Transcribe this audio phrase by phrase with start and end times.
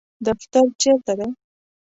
[0.25, 1.27] دفتر چیرته دی؟